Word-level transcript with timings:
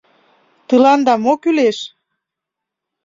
Тыланда 0.67 1.13
мо 1.23 1.33
кӱлеш? 1.41 1.77